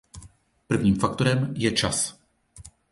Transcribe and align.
Prvním 0.67 0.95
faktorem 0.99 1.53
je 1.57 1.71
čas. 1.71 2.19